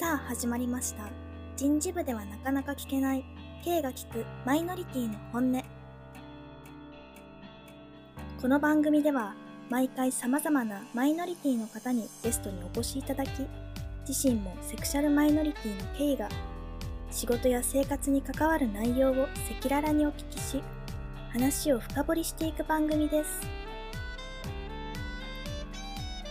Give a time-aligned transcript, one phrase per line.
[0.00, 1.10] さあ始まりました。
[1.58, 3.24] 人事部ではなかなか聞けない
[3.62, 5.62] K が聞くマイノリティの本音。
[8.40, 9.34] この番組では
[9.68, 13.28] 毎回様々なマイノリティの方にゲストにお越しいただき、
[14.08, 16.30] 自身もセクシャルマイノリティの K が
[17.10, 20.62] 仕事や生活に関わる内容を赤裸々にお聞きし、
[21.30, 23.40] 話を深掘りしていく番組です。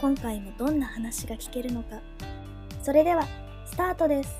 [0.02, 2.00] 今回もどんな話が聞けるのか。
[2.82, 3.28] それでは、
[3.80, 4.36] タートです。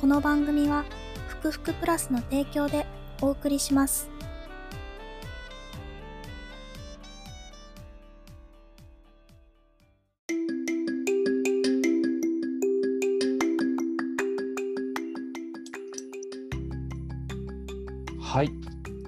[0.00, 0.86] この番組は、
[1.28, 2.86] ふくふくプラスの提供で
[3.20, 4.08] お送りします。
[18.18, 18.50] はい。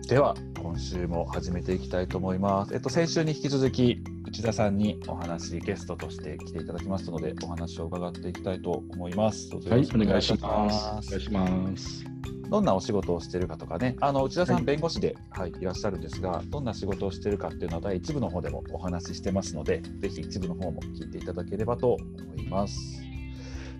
[0.06, 2.74] では、今週も始めていきたいと思います。
[2.74, 4.04] えっと、先週に引き続き、
[4.34, 9.49] 内田さんにお話、ゲストとして来ていただきますので、お話を伺っていきたいと思います。
[9.49, 11.09] どうぞよろし、くはいお願いします。
[11.09, 12.04] お願いします。
[12.51, 23.01] どんなお仕事をしているかとかね、あの内田さん、弁護士で、はいい、らっしゃるんですが、どんな仕事をしているかっていうのは、第1部の方でもお話ししてますので、ぜひ一部の方も聞いていただければと思います。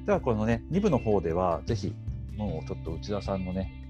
[0.07, 1.93] では、このね、2部の方では、ぜひ、
[2.37, 3.84] もうちょっと内田さんのね、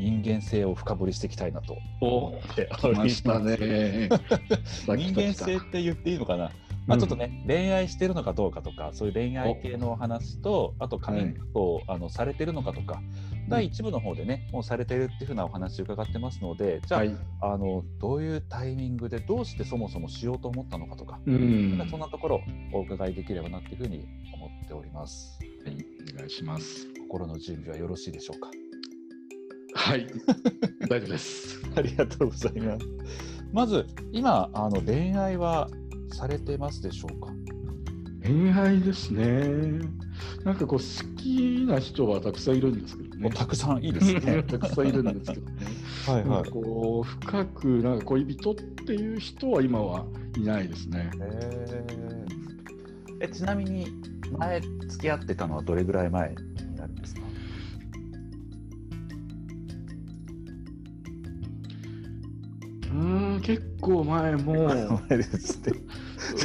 [0.00, 4.08] 人間性を深掘りしていきたいなとお思って来ましたね。
[4.88, 6.50] 人間性って言っていいのかな、
[6.86, 13.00] まあ、ちょっとね、恋愛してるのかどうかとか、そういう恋愛系のお話と、あと、カミングをあのされてるのかとか、
[13.48, 17.16] 第1部の方でね、もうされてるっていうふうなお話を伺ってますので、じゃあ、はい。
[17.42, 21.86] あのどういうタイミングで、どうしてそもそもしようと思ったのかとか、うん。
[21.90, 22.40] そんなところを
[22.72, 25.38] お伺いできればなっていうふうに思っております。
[25.64, 25.76] はい、
[26.14, 26.88] お願いします。
[27.02, 28.50] 心の準備はよろしいでしょうか？
[29.74, 30.06] はい。
[30.88, 31.60] 大丈夫です。
[31.76, 32.86] ありがとうございます。
[33.52, 35.68] まず、今、あの恋愛は
[36.12, 37.32] されてますでしょうか？
[38.22, 39.80] 恋愛ですね。
[40.44, 43.30] なんかこう好きな人はたくさんいるんですけどね。
[43.30, 44.42] たくさんいいですね。
[44.46, 45.56] たくさんいるんですけどね。
[46.06, 50.04] はいなんかこう深くなんか恋人っていう人は今は
[50.36, 51.10] いないですね。
[51.20, 52.40] えー
[53.22, 53.86] えちなみに
[54.38, 57.20] 前付き合ってたのはどれぐらい前になるんですか？
[63.56, 64.52] 結構前も。
[65.08, 65.72] 前ですって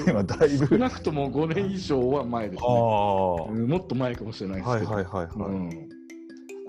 [0.08, 0.68] 今だいぶ。
[0.68, 2.66] 少なくとも5年以上は前ですあ
[3.54, 3.68] ね。
[3.68, 4.92] もっと前かもしれないですはいけど。
[4.94, 5.90] はいはいはい、うん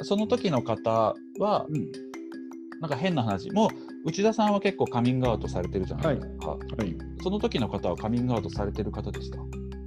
[0.02, 1.92] その時の方はうん。
[2.80, 3.50] なんか変な話。
[3.52, 3.70] もう
[4.04, 6.96] 内田さんは結構カミングアウトされてるじゃないですか、はい。
[7.22, 9.38] その時の方はカミングアウトされてる方でした？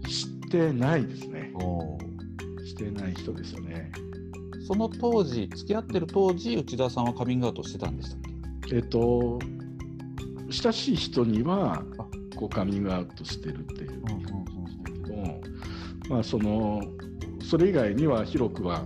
[0.09, 1.53] してないですね。
[1.53, 1.99] お
[2.65, 3.91] してない人ですよね。
[4.67, 8.19] その当時付き合ってる当時内田さんはカミングアウトしてたんでしたっ
[8.67, 8.77] け？
[8.77, 9.37] えっと、
[10.51, 12.19] 親しい人にはあ。
[12.39, 13.91] こうカミングアウトしてるっていう。
[13.91, 15.41] うんうんうんけど、
[16.09, 16.81] まあその
[17.41, 18.85] それ以外には広くは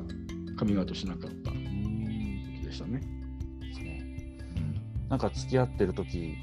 [0.58, 1.52] カミングアウトしなかった。
[1.52, 3.00] でしたね。
[3.62, 4.02] ですね
[5.08, 6.36] なんか付き合ってる時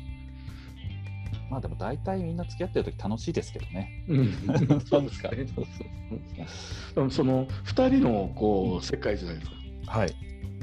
[1.50, 4.04] まあでも大体みんな付き合ってる時楽しいですけどね。
[4.08, 4.32] うん。
[4.86, 5.30] そうですか。
[5.30, 5.46] ね。
[7.10, 9.56] その2人のこう世界じゃないですか。
[9.86, 10.14] はい。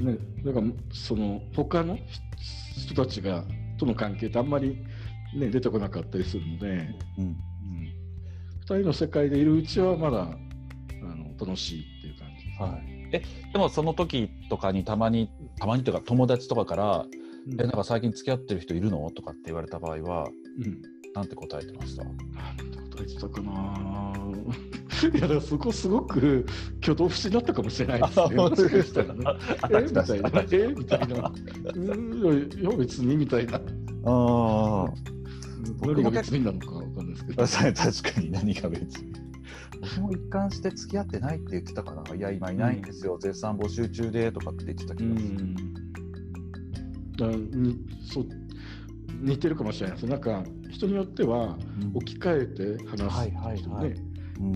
[0.02, 1.98] ね、だからその他の
[2.76, 3.44] 人たちが
[3.78, 4.76] との関係ってあんまり、
[5.34, 7.24] ね、出てこなかったりするので、うん。
[7.24, 7.36] うん、
[8.60, 10.26] 2人の世界でいるうちはまだあ
[11.14, 13.08] の楽しいっていう感じです、はい。
[13.12, 13.22] え、
[13.52, 17.06] でもその時とかにたまに、たまにというか友達とかから、
[17.46, 17.60] うん。
[17.60, 19.10] え、なんか最近付き合ってる人いるの？
[19.10, 20.28] とかって言われた場合は、
[20.58, 20.82] うん。
[21.14, 22.04] なんて答えてました？
[22.04, 23.52] なんて答えてたかな
[25.02, 26.46] いやだからそこすごく
[26.80, 28.34] 挙動不審だったかもしれないですね。
[28.36, 29.24] もしかしたらね
[29.70, 30.44] えみたいな。
[30.52, 31.32] えみたいな。
[31.74, 33.56] うんいや別にみたいな。
[33.56, 34.88] ああ。
[35.80, 37.46] 何が別になのかわかんないですけど。
[37.46, 39.12] 確かに何が別に。
[39.80, 45.32] 僕も一貫して付き合ってないって言ってたから、いや、今いないんですよ、絶賛募集中でとかって言ってた気うがする。
[45.44, 45.54] ん。
[47.16, 48.26] だにそう
[49.20, 50.06] 似てるかもしれないです。
[50.06, 51.58] なんか人によっては
[51.94, 54.07] 置き換えて話すはいはいはい人ね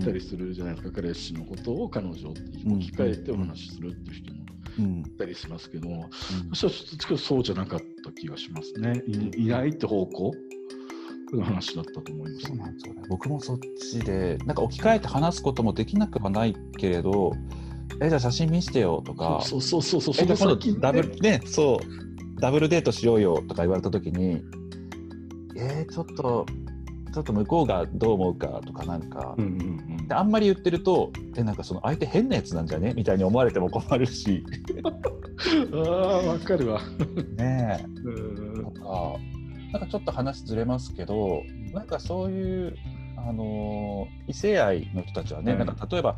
[0.03, 0.93] たりするじゃないですか。
[1.01, 4.43] 彼氏のことを彼女って置き換えてお話しするっていう人も
[4.79, 4.99] うん。
[5.01, 5.99] いたりしますけど、うん。
[6.51, 9.03] 私はちょっとそうじゃなかった気がしますね。
[9.07, 10.31] いいないって方向？
[11.33, 12.45] の話だったと思います。
[12.45, 13.01] そうなんですよね。
[13.09, 17.33] 僕もそっちで、なんか置き換えて話すこともできなくはないけれど、
[18.01, 20.13] え、じゃあ写真見せてよとか、そうそうそうそう。
[20.13, 24.43] その先ねダブル、ね、そう、ダブルデートしようよとか言われたときに、
[25.57, 26.45] えー、ちょっと、
[27.13, 29.51] ちょっと向こうがどう思うかとかなんか、うんうん
[29.99, 30.07] うん。
[30.07, 32.93] であんまり言ってると、え、なんかその相手変なやつなんじゃね？
[32.95, 34.43] みたいに思われても困るし、
[35.73, 36.81] ああ、わかるわ。
[37.37, 39.15] ねうんえ、とか、
[39.73, 41.43] なんかちょっと話ずれますけど、
[41.73, 42.75] なんかそういう、
[43.17, 46.17] ああのー異性愛の人たちはね、はいなんか例えば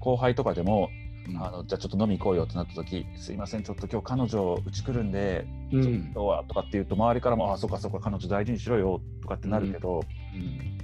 [0.00, 5.82] 後輩とかでも、うんあのじゃあちょっと飲み行こうよってなった時すいませんちょっと今日彼女うち来るんで、うん。
[5.82, 10.00] ちょっとはとかって言うと周りからもああそっかそっか彼女大事にしろよとかってなるけど、
[10.34, 10.78] うん。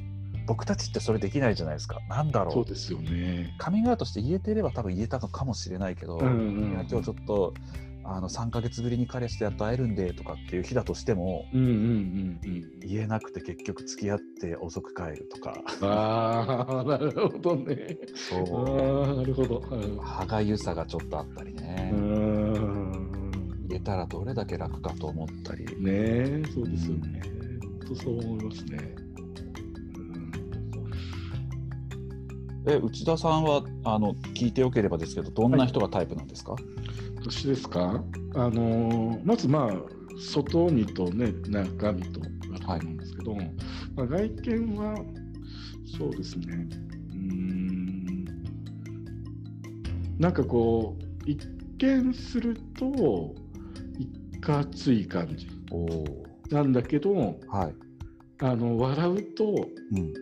[0.46, 2.00] 僕たちってそれできないじゃないですか。
[2.08, 3.55] なんだろそううですよね。
[3.58, 7.55] カミングアウトして言えてれば多分言えたのかもしれないけど、うんうんいや今日ちょっと
[8.06, 12.80] あの3ヶ月ぶりに彼氏とやっと会えるんでとかっていう日だとしてもうんうんうんうん。
[12.80, 17.96] 言えなくて結局付き合って遅く帰るとかああ、なるほどね。
[18.14, 19.58] そあうあ、なるほど。
[19.60, 21.98] はい歯がゆさがちょっとあったりね、うー
[22.58, 27.22] ん言えたらどれだけ楽かと思ったり、ねえ、そうですよね。
[27.62, 28.94] 本当そう思いますね。
[32.66, 36.56] え内田さんはあの聞いてよければですけどどんな人がタイプなんですか、
[37.26, 38.04] 私ですか？
[38.34, 39.72] あのーまずまあ
[40.18, 42.20] 外見とね中身と
[42.68, 43.34] あると思うんですけど、
[43.96, 44.94] まあ、外見は
[45.98, 46.68] そうですね。
[47.10, 48.24] うーん。
[50.18, 51.48] なんかこう一
[51.78, 53.34] 見すると
[53.98, 55.48] いかつい感じ。
[56.50, 57.14] なんだけど
[57.48, 57.74] はい、
[58.40, 60.12] あの笑うとうん、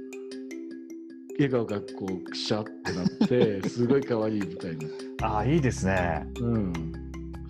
[1.39, 4.89] 笑顔がこうくしゃってなって すごい可愛いみたいな。
[5.23, 6.27] ああいいですね。
[6.41, 6.73] うん、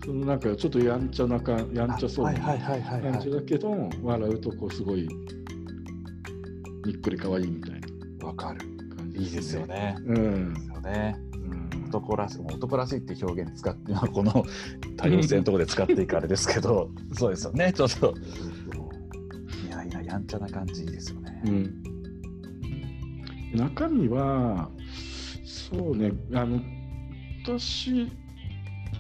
[0.05, 5.09] そのなんかちょっとやんちゃなかやんちゃそうなはいはいはいはいは感じいだけど、笑うとこうすごいに
[6.95, 7.81] っこり可愛いみたい
[8.21, 8.27] な。
[8.27, 8.61] わかる。
[8.97, 9.67] 感じいいですよ。
[9.67, 9.97] ね。
[10.07, 10.17] うん。
[10.17, 11.17] いいですよね。
[11.75, 11.85] うん。
[11.89, 14.45] 男らしい男らしいって表現使ってまあ この
[14.97, 17.73] 多様性のところで使っていくあれですけど そうですよね。
[17.73, 18.15] ちょっと。
[19.67, 21.92] いやいややんちゃな感じいいですよね、うん
[23.55, 24.71] 中身は
[25.45, 26.61] そうねあの
[27.45, 28.11] 私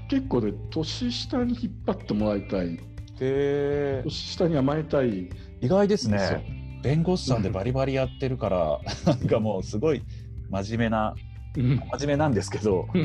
[0.08, 2.78] 結構ね年下に引っ張ってもらいたい。
[3.20, 5.30] へ年下に甘えたい。
[5.60, 6.80] 意外ですね。
[6.82, 10.02] 弁護士さんでバリバリやってるから なんかもうすごい
[10.50, 11.14] 真面目な
[11.56, 11.76] うん。
[11.76, 13.02] 真面目なんですけどうん。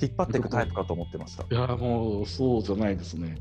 [0.00, 3.36] 引っ張っていくタイプかと思ってました、いやもうそうじゃないですね。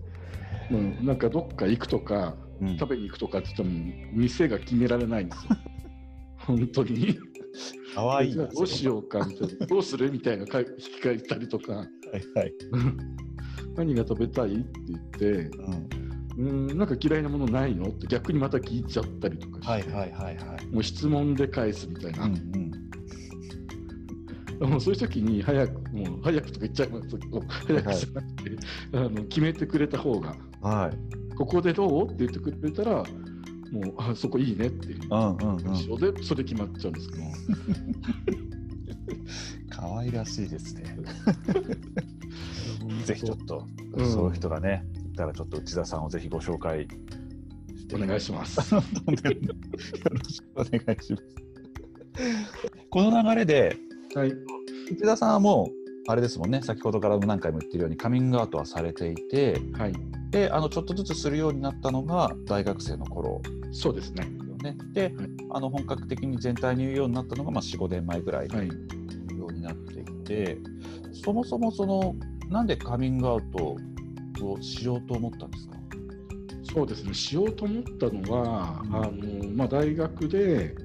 [0.69, 2.77] うん、なんかどっか行くとかうん。
[2.77, 5.55] 食べに行くとかって言っても店が決められないんですよ。
[6.49, 7.15] 本当に。
[7.93, 9.65] かわいいどうしようかみたいな。
[9.67, 10.69] どうするみたいなか引き
[11.03, 11.73] 換えたりとか。
[11.73, 11.87] はい
[12.35, 12.53] はい、
[13.77, 15.51] 何が食べたいって言って、
[16.37, 17.89] うん、うん、なんか嫌いなものないの？
[17.89, 20.65] って逆にまた聞いちゃったりとかして、はいはいはいはい。
[20.73, 22.25] もう質問で返すみたいな。
[22.25, 22.33] うん
[24.61, 24.69] うん。
[24.71, 28.57] もうそういう時に早く、もう早くとか言っちゃいますけど、早くじゃなくて、
[28.93, 30.35] あの決めてくれた方が。
[30.61, 31.35] はい。
[31.35, 32.05] ここでどう？
[32.07, 33.03] って言ってくれたら、
[33.71, 34.87] もう、あそこいいねって。
[34.87, 35.75] いううんうんうん。
[35.75, 37.23] 印象で、それ決まっちゃうんですけど、
[39.69, 40.97] 可愛らしいですね。
[43.05, 44.11] ぜひちょっと、うん。
[44.11, 46.87] そういう人がねいたらちょっと内田さんをぜひご紹介
[47.93, 48.73] お願いします。
[48.73, 51.23] よろしくお願いします。
[52.89, 53.77] この流れで
[54.15, 54.33] はい。
[54.91, 55.78] 内田さんはもう
[56.11, 59.93] あれですもんね先ほどからも何回も言ってるようにカミングアウトはされていてはい。
[60.31, 63.41] であのちょっとずつするようになったのが大学生の頃
[63.71, 64.23] そうですね。
[64.47, 65.13] よねで、はい
[65.51, 68.69] あの本格的に全体に言うようになったのが、まあ、45年前ぐらいにはい。
[68.69, 70.57] 言うようになっていて、
[71.23, 72.15] そもそもその
[72.49, 73.77] なんでカミングアウト
[74.45, 75.75] をしようと思ったんですか？
[76.73, 77.13] そうですね。
[77.13, 80.75] しようと思ったのは、うんあの、まあ、大学で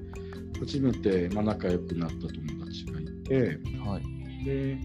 [0.59, 4.77] 初めて、まあ、仲良くなった友達がいて、はいで、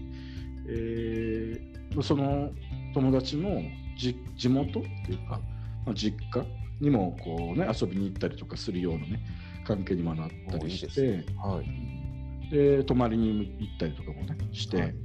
[0.67, 2.51] えーその
[2.93, 3.61] 友達の
[3.97, 5.41] じ地元っていうか、
[5.85, 6.45] まあ、実家
[6.79, 9.19] にもこう、ね、遊びに行ったりとかするような、ね、
[9.67, 12.49] 関係にもなったりしてはい。
[12.49, 14.95] で泊まりに行ったりとかもねして、はい。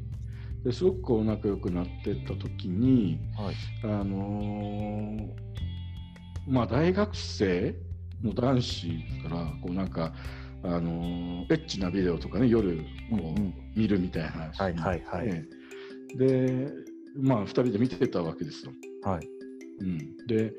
[0.64, 3.54] ですごくこう仲良くなっていった時に、はい。
[3.82, 5.46] あのー
[6.48, 7.75] まあ、大学生
[8.22, 8.88] の男子
[9.22, 10.12] からこうなんか、
[10.66, 12.82] あのーエッチなビデオとかね夜こ
[13.12, 13.54] う、うんうん。
[13.76, 14.61] 見るみたいな話。
[14.61, 15.28] はいはいはい。
[15.28, 15.46] え
[16.14, 16.16] え。
[16.16, 16.70] で
[17.16, 18.73] まあ2人で見てたわけですよ。
[19.02, 19.28] はい。
[19.80, 20.52] うん、で、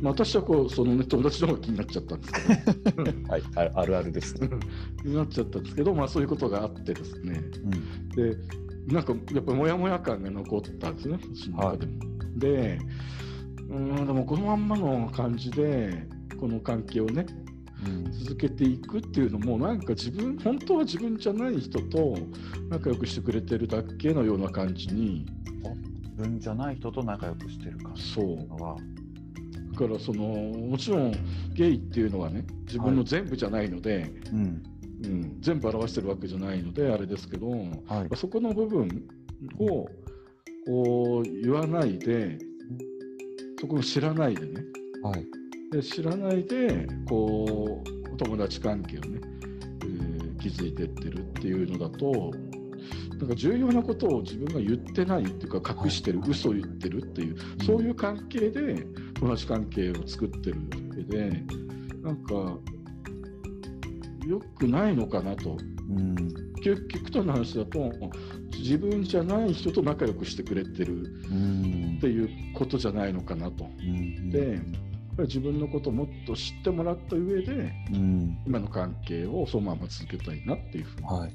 [0.00, 3.02] まあ、私はこうその、ね、友達の方が気になっちゃったんですけど。
[3.28, 4.48] はいああるあるですね、
[5.02, 7.42] 気になっちゃったんですけど、まあ、そういうことがあってですね。
[7.64, 8.30] うん。
[8.30, 8.36] で
[8.86, 11.18] なんかやっぱりモヤモヤ感が残ったんですね。
[11.34, 11.92] 私の中でも。
[12.36, 12.78] で
[13.70, 16.06] うんでもこのまんまの感じで
[16.38, 17.43] この関係をねうん
[18.24, 22.16] 続けていくっていうのもなんか自分本当は自分じゃない人と
[22.70, 25.26] 仲良くしてくれてるだけのような感じに。
[26.16, 28.76] 自分じゃない人と仲良くしてる感じそうのは。
[29.72, 31.12] だからそのもちろん
[31.52, 34.62] ゲイっていうのはね自分の全部じゃないので、うん。
[35.04, 38.16] うん、全部表してるわけじゃないのであれですけど、はい。
[38.16, 38.88] そこの部分
[39.58, 39.88] を
[40.66, 42.38] こう言わないで
[43.60, 44.64] そこを知らないでね。
[45.02, 45.43] はい
[45.74, 49.20] で知らないでこう友達関係をね、
[49.82, 52.30] えー築いてってるっていうのだと
[53.18, 61.42] なんか重要なことを自分が言ってないっていうか隠してる、嘘を言ってるっていうそういう関係で友達関係を作ってるわけで
[62.02, 62.58] なんか
[64.26, 65.56] 良くないのかなと。
[65.88, 66.16] うん。
[66.62, 67.92] 極極端な話だと
[68.58, 70.94] 自分じゃない人と仲良くしてくれてる
[71.30, 73.66] うんっていうことじゃないのかなと。
[73.78, 74.30] うん。
[74.30, 74.60] で
[75.22, 78.38] り自分のことをもっと知ってもらった上でうん。
[78.46, 81.32] 今の関係をそのまま続けたいなっていうふうにはい。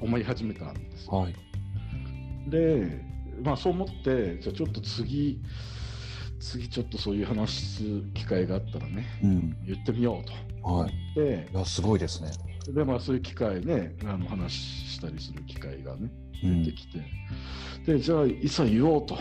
[0.00, 1.12] 思い始めたんですよ。
[1.12, 1.34] はい。
[2.48, 3.04] で、
[3.42, 5.40] まあ、そう思ってじゃあちょっと次
[6.40, 7.82] 次ちょっとそういう話す
[8.14, 9.56] 機会があったらねうん。
[9.66, 10.70] 言ってみようと。
[10.70, 10.92] はい。
[11.14, 12.30] でいやすごいですね。
[12.72, 16.10] で、まあ、そういう機会ねあの話したりする機会がね
[16.44, 16.64] うん。
[16.64, 17.04] 出てきて、
[17.86, 19.18] でじゃあいざ言おうと、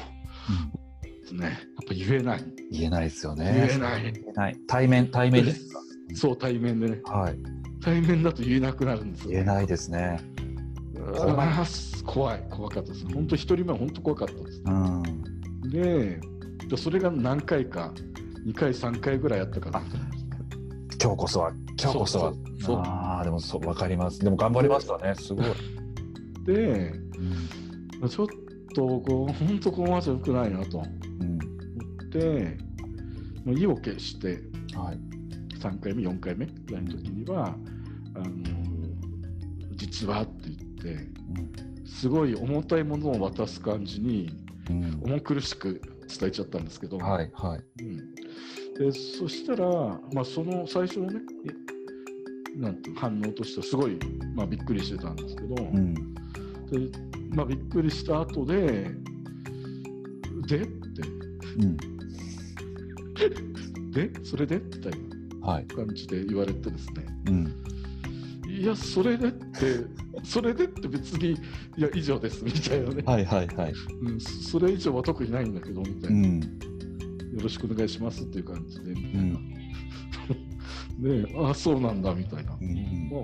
[1.27, 1.45] ですね。
[1.45, 1.55] やっ
[1.87, 2.43] ぱ言えない。
[2.71, 3.67] 言えないですよね。
[3.67, 4.03] 言えない。
[4.03, 4.57] 言えない。
[4.67, 5.79] 対面対面ですか？
[6.15, 7.01] そう対面でね。
[7.05, 7.35] はい。
[7.81, 10.19] 対面だと言えなくなるんですよ、言えないですね。
[12.05, 12.43] 怖い。
[12.49, 13.05] 怖かったです。
[13.13, 14.61] 本当一人目は本当怖かったです。
[14.65, 15.03] うん。
[15.69, 16.19] で
[16.69, 17.93] でそれが何回か
[18.45, 19.81] 2回3回ぐらいやったから
[21.01, 22.33] 今日こそは今日こそは。
[22.33, 22.77] そうそうそう。
[22.79, 24.19] ああでもそうわかります。
[24.19, 25.13] でも頑張りましたね。
[25.15, 25.45] すごい、
[26.45, 26.93] で
[28.01, 28.09] うん。
[28.09, 28.27] ちょっ
[28.73, 30.83] とこう本当このままじゃよくないなと
[32.19, 32.57] て
[33.45, 34.41] もう意を決して
[34.75, 35.17] はい。
[35.57, 37.55] 3回目4回目ぐらいの時には
[38.15, 38.33] あの
[39.75, 41.07] 実はって言って
[41.85, 44.29] すごい重たいものを渡す感じに
[45.01, 47.83] 重苦しく伝えちゃったんですけど、はいはい。
[47.83, 48.15] うん、
[48.75, 49.67] でそしたら、
[50.13, 53.99] まあ、その最初のねえなんて反応としてはすごい、
[54.35, 55.93] まあ、びっくりしてたんですけど、うん。
[55.93, 56.01] で
[57.35, 58.89] まあ、びっくりした後で
[60.47, 61.01] でって
[61.59, 61.96] うん
[63.91, 64.91] でそれでみたい
[65.41, 65.67] はい。
[65.67, 67.05] な感じで言われてですね。
[67.27, 67.63] うん。
[68.49, 69.85] いやそれでって
[70.23, 71.31] それでって別に
[71.77, 73.73] いや以上ですみたいなね、はいはいはい。
[74.01, 76.39] うん、それ以上は特にないんだけどみたいな、うん。
[76.39, 76.47] よ
[77.41, 79.11] ろしくお願いしますっていう感じでみたい
[81.01, 81.45] うん。
[81.45, 82.67] ああそうなんだみたいな、うん。
[82.69, 83.21] うんまあ、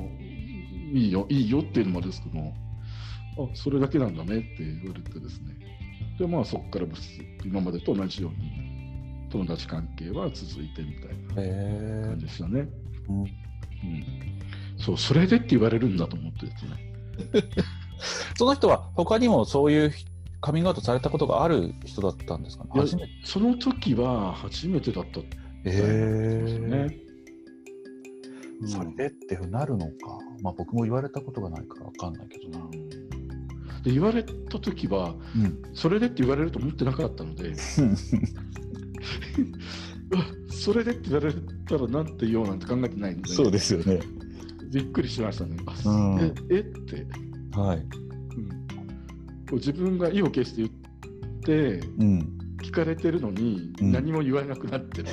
[0.93, 5.55] いいよ、いいよっていうのもあれですけど、あそれだけなんだねって言われてですね。
[6.19, 6.85] で、まあそこから
[7.43, 8.62] 今までと同じように
[9.33, 12.67] 友達関係は続いてみたいなへ感じでしたね。
[12.67, 13.27] えうんうん。
[14.77, 16.93] そう、それでって言われるんだと思ってですね。
[18.37, 19.91] その人は他にもそういう
[20.39, 22.65] カミングアウトされたことがある人だったんですか？
[22.65, 22.71] ね
[23.23, 25.29] その時は初めてだったん
[25.63, 26.77] ですへね。
[28.61, 29.91] うんそれでってなるのか、
[30.41, 32.69] まあ、僕も言われたことがないから分かんないけどな。
[33.83, 37.55] で言われた時は、うん、それでって言われると思ってなかったので、あ
[40.50, 41.33] それでって言われ
[41.67, 44.00] たらなんて言おうなんて考えてないんで、ね、そうですよね。
[44.72, 45.55] びっくりしましたね、
[45.86, 47.05] うん、ええって、
[47.51, 47.77] はい。
[47.77, 50.72] うん、こう自分が意を決して言
[51.77, 55.10] って、うん、聞かれてるのに何も言わなくなってる、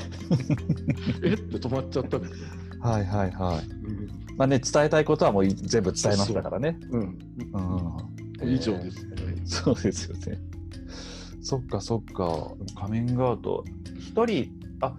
[1.20, 2.38] うん、えって止まっちゃったんですよ
[2.80, 6.78] はいはいはい、うん、まあね伝えたいことはもう全部伝えましたからね。
[6.90, 7.18] うん、
[8.40, 9.06] うん、以上です、
[9.44, 10.38] そうですよね。
[11.42, 12.52] そっかそっか。
[12.78, 13.64] 仮面ガード
[14.00, 14.96] 1人あ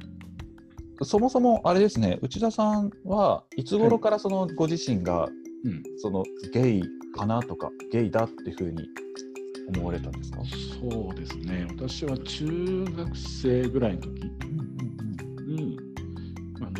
[1.04, 2.20] そもそもあれですね。
[2.22, 6.84] 内田さんはいつ頃からそのご自身が、はい、うん、そのゲイ
[7.16, 8.88] かなとかゲイだっていうふうに
[9.76, 10.40] 思われたんですか？
[10.80, 11.66] そうですね。
[11.72, 14.10] 私は中学生ぐらいの時
[15.48, 15.80] に、
[16.60, 16.72] まあ、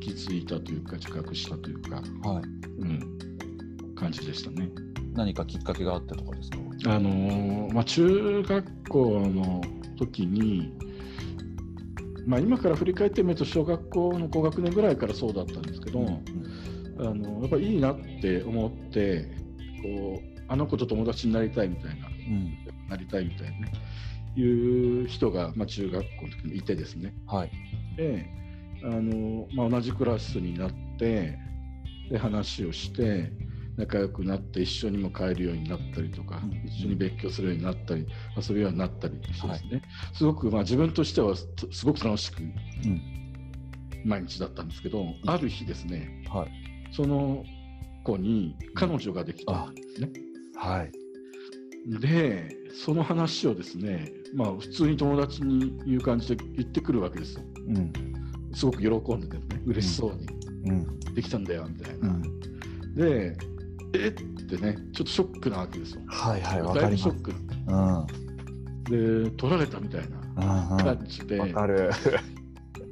[0.00, 2.42] 気づいたというか自覚したというか、はい。
[2.80, 4.70] うん、感じでしたね。
[5.14, 6.58] 何かきっかけがあったとかですか？
[6.94, 9.60] あのー、まあ、中学校の
[9.98, 10.72] 時に
[12.26, 16.00] まあ、今から振り返ってみると小学校の高学年ぐらいからそうだったんですけど、
[16.98, 19.28] あのやっぱりいいなって思って
[19.82, 22.66] こうあの子と友達になりたいみたいなうん。
[22.88, 23.72] なりたいみたいなね
[24.36, 27.50] いう人が、まあ、中学校の時にいてですねはい。
[27.96, 28.26] で
[28.84, 31.38] あの、まあ、同じクラスになって
[32.10, 33.32] で話をして
[33.76, 38.06] 仲良くなって一緒にも帰るようになったりとか、うん一緒に別居するようになったり
[38.36, 39.82] 遊ぶようになったりしてですね、
[40.14, 42.44] すごく、まあ、自分としてはすすごく楽しくう
[42.88, 43.16] ん。
[44.04, 46.92] 毎日だったんですけど、ある日ですねはい。
[46.92, 47.44] その
[48.04, 50.10] 子に彼女ができたんですね。
[50.56, 50.92] はい。
[52.00, 52.48] で
[52.84, 57.42] その話をですねまあ普通に友達に言う感じで言ってくるわけですよ。
[57.68, 57.92] うん。
[58.54, 60.26] すごく喜んでてね嬉しそうに、
[60.64, 61.14] うん。
[61.14, 62.08] できたんだよみたいな。
[62.08, 62.94] うん。
[62.94, 63.36] で
[64.04, 64.08] え？
[64.08, 66.02] ってねちょっとショックなわけですよ。
[66.06, 67.22] はいはい、わだかりショッ。
[67.22, 69.24] クうん。
[69.24, 71.90] で取られたみたいなうんうん感じでわかる。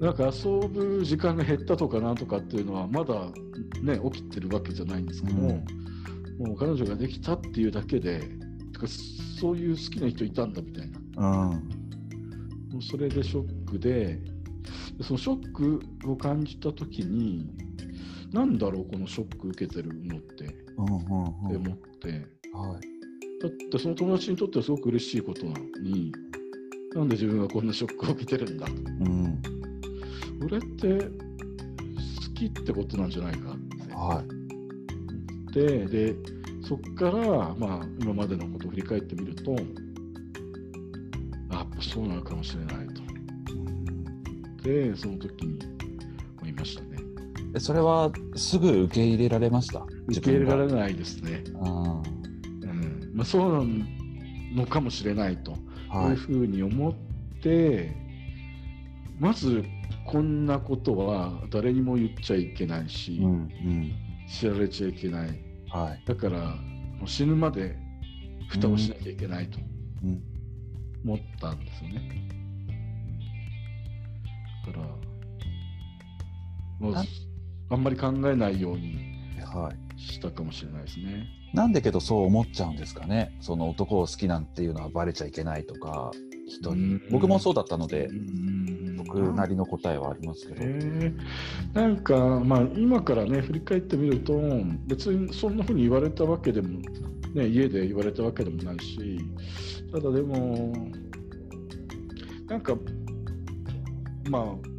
[0.01, 3.15] なんか遊ぶ時間が減ったとかなんとかっていうのはまだ
[3.81, 5.65] ね起きてるわけじゃないんですけども、
[6.39, 8.23] もう彼女ができたっていうだけで
[9.41, 11.69] そういう好きな人いたんだみたいなうん
[12.73, 14.21] もうそれでショックで
[14.99, 15.81] でそのショック
[16.11, 17.47] を感じた時に
[18.33, 21.57] なんだろうこのショック受けてるのってってうんうん。
[21.57, 22.09] うん思って、
[22.53, 23.43] はい。
[23.43, 26.13] だってその友達にとってはすごく嬉しいことなのに
[26.95, 28.73] なんで自分がこんなショックを受けてるんだと。
[28.73, 29.43] うん。
[30.45, 31.09] 俺って好
[32.35, 33.93] きってことなんじゃないかって。
[33.95, 34.23] は
[35.51, 35.53] い。
[35.53, 36.15] でで
[36.67, 39.55] そこから、まあ、今までのことを振り返ってみると
[41.51, 43.03] あやっぱそうなのかもしれないと。
[44.63, 45.59] でその時に
[46.41, 46.97] 思いましたね。
[47.55, 49.85] えそれはすぐ受け入れられました？
[50.09, 51.45] 受け入れられないですね。
[51.63, 52.03] あ
[52.63, 53.13] うん。
[53.15, 53.75] まあ、そうな
[54.55, 56.11] のかもしれないと、い。
[56.11, 56.95] いうふうに思っ
[57.43, 57.93] て
[59.19, 59.65] まず
[60.07, 63.93] こんなことは誰にも言っちゃいけないし、うんうん。
[64.29, 65.41] 知られちゃいけない。
[65.71, 66.03] はい。
[66.07, 67.77] だからもう死ぬまで
[68.49, 69.59] 蓋をしなきゃいけないと
[70.03, 70.23] うん。
[71.05, 72.29] 思ったんですよね。
[74.67, 74.85] だから
[76.81, 77.05] もうあ
[77.71, 78.97] あんまり考えないように
[79.45, 81.27] はいしたかもしれないですね。
[81.53, 83.37] なんでけどそう思っちゃうんですかね。
[83.41, 86.11] その男を好きなんていうのはバレちゃいけないとか
[86.49, 86.83] 人に。
[86.83, 87.03] うん。
[87.11, 88.85] 僕もそうだったのでうん。
[88.97, 94.33] 僕なりの答えはありますけど、なんか、まあ、今からね振り返ってみると
[94.87, 96.81] 別にそんなふうに言われたわけでも、
[97.35, 99.21] ね、家で言われたわけでもないし
[99.93, 100.73] ただでも
[102.49, 102.77] なんか
[104.29, 104.74] まあ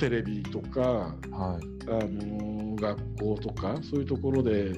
[0.00, 1.70] テレビとかはい。
[1.88, 4.72] あの学校とかそういうところで、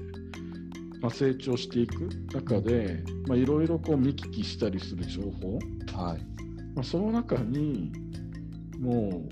[1.01, 5.59] まあ、成長していく中でまあいろいろこう見聞きしたりする情報。
[5.97, 6.19] はい。
[6.75, 7.93] まあ、その中に
[8.81, 9.23] も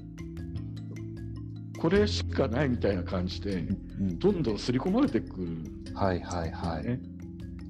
[1.77, 4.19] うこれしかないみたいな感じでうん。
[4.19, 5.49] どんどん刷り込まれてくる、
[5.95, 7.01] はいはいはい、ね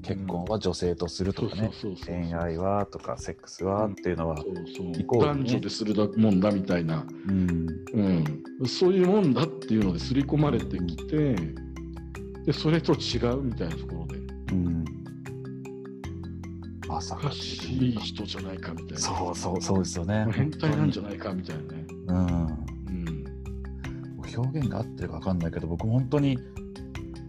[0.02, 1.70] 結婚は女性とするとかね、
[2.06, 7.66] 恋愛はとかセックスはっていうのは、男女でするだもんだみたいな、うん。
[7.92, 11.34] うん、そういうもんだっていうので刷り込まれてきて
[12.46, 14.16] でそれと違うみたいなところで。
[14.52, 14.84] うん、
[16.88, 18.98] まさおかかしい人じゃないかみたいな。
[18.98, 20.26] そうそうそうですよね。
[20.32, 22.16] 変態なんじゃないかみたいなね、うん。
[22.16, 23.24] うん、
[24.36, 26.38] 表現が合ってるか分かんないけど僕本当に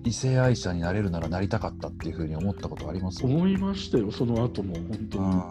[0.04, 3.22] 異性愛者になれるならなりたかったっていうふうに思ったことあります？
[3.24, 5.44] よ、思いましたよその後も本当うにん、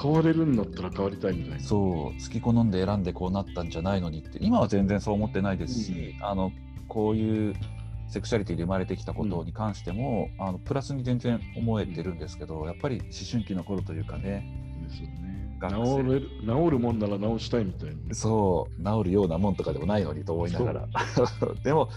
[0.00, 1.60] 変われるんだったら変わりたいみたいな。
[1.60, 4.38] そう好き好んで選んでこうなったんじゃないのにって。
[4.40, 6.52] 今は全然そう思ってないですし、あの
[6.88, 7.54] こういう
[8.08, 14.46] セクシャリティで生まれてきたことに関しても、あのプラスに全然思えてるんですけど、やっぱり思春期の頃というかね。
[14.88, 15.36] ですよね。
[15.58, 18.14] 治れる治るもんなら治したいみたいな。
[18.14, 20.88] そう治るようなもんとかでもないのにと思いながら。
[21.64, 21.88] でも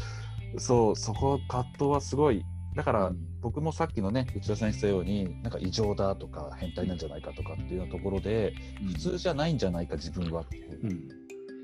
[0.57, 2.43] そうそこ葛藤はすごい。
[2.75, 8.53] だから僕もさっきのね内田さんに言ったようになんか異常だとか変態なんじゃないかとかっていうようなところで
[8.93, 11.07] 普通じゃないんじゃないか自分はっていう、うん、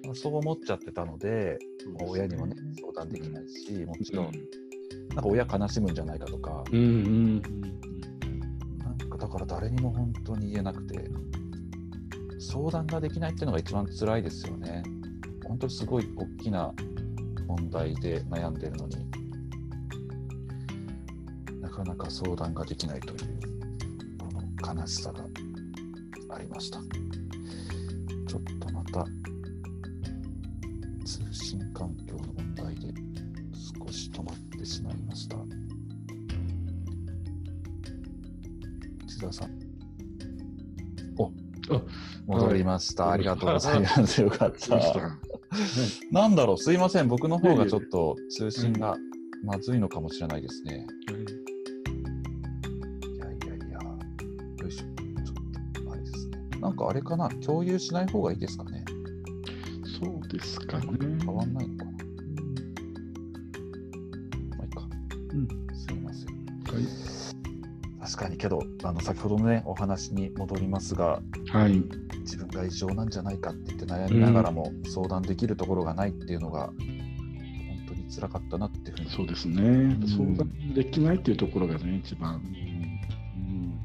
[0.05, 1.57] まあそう思っちゃってたので、
[1.99, 4.31] そう親にもね相談できないしもちうろん
[5.09, 10.99] なんか親悲しむんじゃないかとか、うんなんかだから誰にも本当に言えなくて
[12.39, 14.83] 相談ができないっていうのが一番辛いですよね。
[15.47, 16.73] 本当にすごい大きな
[17.47, 19.05] 問題で悩んでるのに
[21.61, 23.39] なかなか相談ができないという
[24.17, 24.27] こ
[24.71, 25.25] の悲しさが
[26.35, 26.79] ありました。
[26.79, 29.05] ちょっとまた
[31.05, 32.93] 通信環境の問題で
[33.85, 35.37] 少し止まってしまいました。
[39.05, 39.51] 内田さん。
[41.17, 41.31] お
[41.69, 41.81] あ
[42.27, 44.21] 戻りました、はいありがとうございます。
[44.21, 44.77] よかった
[46.11, 47.07] なんだろうすいません。
[47.07, 48.97] 僕の方がちょっと通信が
[49.43, 51.11] まずいのかもしれないですね、い
[53.19, 53.79] やいやいや。
[53.79, 53.97] よ
[54.67, 54.83] いしょ。
[55.23, 55.33] ちょ
[55.81, 56.39] っとあれですね。
[56.59, 57.29] なんかあれかな？
[57.45, 58.83] 共有しない方がいいですかね？
[59.99, 60.87] そうですかね。
[61.23, 61.91] 変わんないのかな？
[64.57, 64.87] まあいいか。
[65.33, 65.47] うん。
[65.75, 66.27] すいません。
[66.73, 66.83] はい
[68.05, 71.83] 確かにけどあの先ほどのねお話に戻りますがはい。
[72.19, 76.75] 自分が異常なんじゃないかって言って悩みながらも相談できるところがないっていうのが本
[77.87, 79.61] 当に辛かったなっていうふうにそうですね。
[79.61, 82.35] ん相談できないっていうところがね、一番。
[82.35, 83.79] うんうん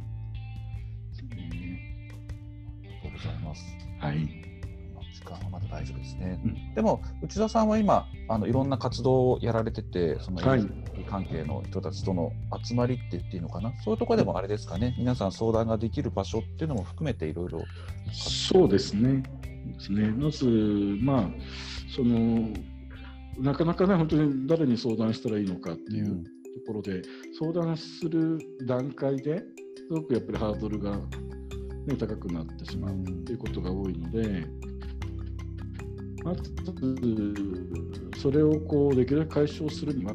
[2.83, 3.65] ありがとうございます。
[3.99, 4.17] はい。
[5.15, 6.41] 時間はまだ大丈夫ですね。
[6.45, 10.61] うんでも内田さんは今あのいろんな活動をやられてて、そのはい
[11.11, 12.33] 関係の人たちとの
[12.65, 17.65] 集まりって言っていいのかな、そういうところでもあれですかね、皆さん相談ができる場所っていうのも含めていろいろ。
[18.13, 19.23] そうですね。
[19.67, 20.09] ですね。
[20.11, 20.47] まず、
[21.03, 21.31] まあ、
[21.95, 22.49] その、
[23.39, 26.31] なかなかね、本当に誰に相談したらいいのかっていうと
[26.67, 27.03] ころで、
[27.39, 34.47] 相談する段階ですごくやっぱりハードルが、ね、高くなってしまうっていうことが多いので、
[36.23, 36.55] まず、
[38.21, 40.15] それをこうできるだけ解消するには、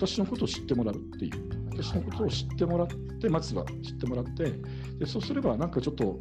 [0.00, 1.32] 私のことを知ってもらうっていう、
[1.72, 4.52] 私のことを知ってもらって、まずは知ってもらって、
[4.98, 6.18] でそうすれば、なんかちょっと、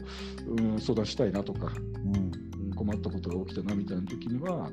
[0.48, 4.70] うん、相談したいなとか、うん、困ったことが起きたなみたいな時には、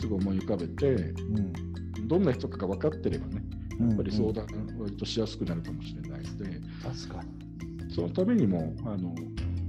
[0.00, 3.42] すぐ思い浮かべて、うん、どんな人かが分かってればね、
[3.80, 4.46] やっぱり相談
[4.78, 7.92] 割としやすくなるかもしれないので、確かに。
[7.92, 9.14] そのためにもあの、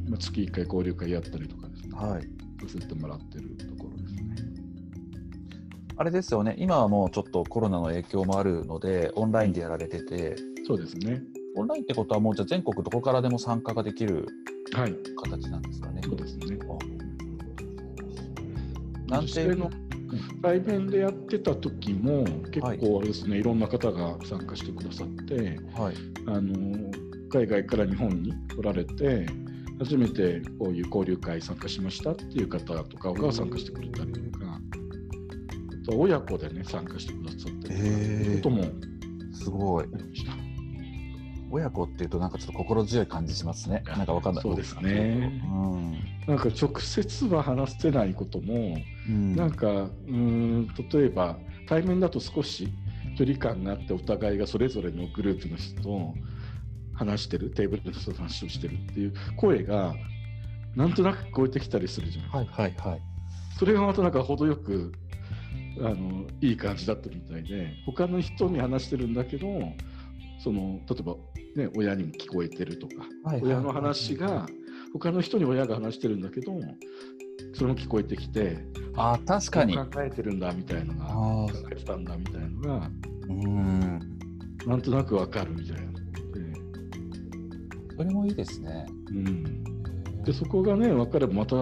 [0.10, 2.22] まあ、月1回交流会やったりとかですね、はい、
[2.68, 3.95] させてもらってるところ。
[5.98, 10.36] あれですよね、今はもうちょっとコロナの影響もあるので、オンラインでやられてて、
[10.68, 11.22] そうですね。
[11.56, 14.28] オンラインってことは、もうじゃ全国どこからでも参加ができる
[14.72, 15.94] 形なんですかね。
[15.96, 16.60] はい、そうですね。
[19.08, 19.70] なんての？
[20.42, 25.96] 対面でやってた時も結構あれですね、はい、いろんな方が参加してくださって、はい、
[26.28, 26.92] あの
[27.30, 29.26] 海外から日本に来られて
[29.80, 34.14] 初めてこういう交流会参加しましたっていう方とかが参加してくれたり
[35.94, 38.64] 親子でね参加してくださったりいうことも
[39.34, 39.86] すごい。
[41.52, 43.84] 親子っていうとなんかちょっと心強い感じしますね。
[43.88, 44.44] なんかわかんない。
[44.44, 45.42] そうですね。
[45.46, 52.68] うん、なんか直接は話せないことも、うん、なんかうん例えば対面だと少し
[53.18, 56.14] 距離感があってお互いがそれぞれのグループの人と
[56.94, 59.96] 話してるテーブルの人と話をしてるっていう声が
[60.76, 62.62] なんとなく聞こえてきたりするじゃないですか。
[62.64, 63.02] はいはいはい、
[63.58, 64.92] それがまたなんか程よく
[65.80, 69.48] あのいい感じだったみたいで他の人に話してるんだけど
[70.40, 71.16] その例えば、
[71.56, 74.46] ね、親にも聞こえてるとか、はいはい、親の話が
[74.94, 76.54] 他の人に親が話してるんだけど
[77.54, 78.58] それも聞こえてきて
[78.96, 79.76] あ確かに。
[79.76, 82.92] 考えてるんだみたいなのが考えてたんだみたいなのが
[83.28, 84.00] うん。
[84.66, 85.96] なんとなくわかるみたいな。
[87.98, 88.86] それもいいですね。
[89.10, 91.56] うん、でそこがね分かればまた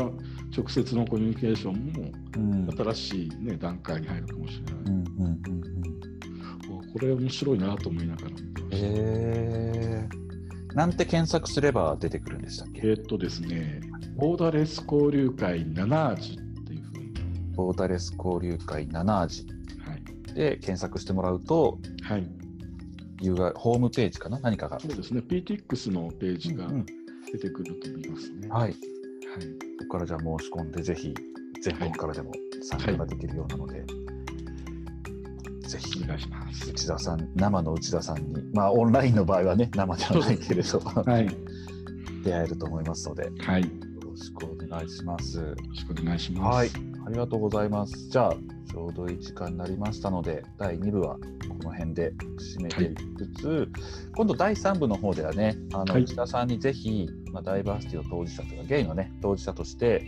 [0.55, 4.73] 直接のコミュニケーションも新しい、ね、段階に入るかもしれない。
[4.73, 5.33] うんうんうん
[6.79, 8.87] うん、これ面白いなと思いながら見てました。
[8.87, 12.81] えー、なんて検索すれば出てくるんでしたっけ？
[12.83, 13.81] えー、っとですね、
[14.15, 16.35] ボーダレス交流会7味っ
[16.65, 17.13] ていうふうに。
[17.55, 19.47] ボーダレス交流会7味、
[19.85, 22.27] はい、で検索してもらうと、はい、
[23.21, 24.39] いうがホームページかな？
[24.39, 24.79] 何かが。
[24.79, 26.67] そうですね、PTX のページが
[27.31, 28.35] 出てくると思いますね。
[28.37, 28.75] うんうん、はい。
[29.33, 29.41] はい、
[29.79, 31.15] そこからじゃあ申し込んで、ぜひ
[31.61, 33.87] 全国からでも参加ができるようなので、はい、
[35.67, 36.69] ぜひお願いします。
[36.69, 41.27] 内田さん、生の内田さんに、まあオンラインの場合はね、生じゃないけれど、はい、
[42.23, 43.67] 出会えると思いますので、はい、よ
[44.05, 45.39] ろしくお願いします。
[45.39, 46.55] よろしくお願いします。
[46.55, 46.69] はい、
[47.07, 48.09] ありがとうございます。
[48.09, 48.35] じゃあ、
[48.71, 51.19] ちょうどいい時間になりましたので、第2部はこ
[51.63, 52.13] の辺で
[52.57, 53.67] 締めていきつつ、はい、
[54.15, 60.05] 今度第3部の方ではね、あの、内田さんにぜひ、まあ、ダイバーシティの当事者とか、ゲイのね、当事者として、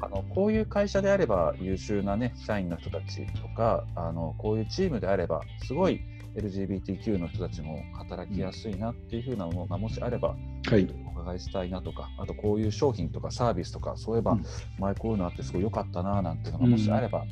[0.00, 6.00] あのこういう会社であれば優秀なね、社員の人たちとか、あのこういうチームであれば、すごい
[6.34, 10.36] LGBTQ の人たちも働きやすいなっていうふうなものがもしあれば、は
[10.78, 14.38] い、お伺いしたいなとか、あとこういう商品とかサービスとか、そういえば、
[14.78, 17.24] 前こういうのあってすごい良かったななんていうのがもしあれば、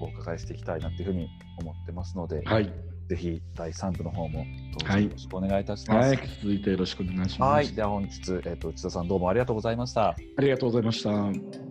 [0.00, 1.28] お伺いしていきたいなっていうふうに
[1.60, 2.70] 思ってますので、はい、
[3.08, 4.44] ぜひ第3部の方も
[4.78, 6.08] どうぞよろしくお願いいたします。
[6.08, 7.52] はい、続いてよろしくお願いします。
[7.52, 10.10] はい、では本日、えっ、ー、と内田さんどうもありがとうございました。
[10.10, 11.67] ありがとうございました。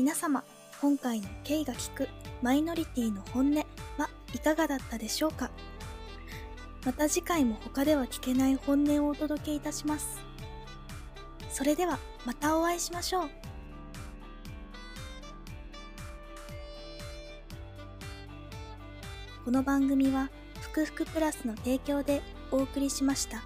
[0.00, 0.42] 皆様、
[0.80, 2.08] 今回の K が聞く
[2.40, 3.56] マイノリティの本音
[3.98, 5.50] はいかがだったでしょうか？
[6.86, 10.18] また次回も他では聞けない本音をお届けいたします。
[11.50, 13.30] それではまたお会いしましょう。
[19.44, 20.30] この番組は、
[20.62, 23.42] ふくふくプラスの提供でお送りしました。